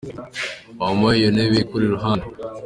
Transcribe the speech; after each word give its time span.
Wampaye 0.79 1.15
iyo 1.19 1.29
ntebe 1.33 1.55
ikuri 1.63 1.83
iruhande? 1.85 2.27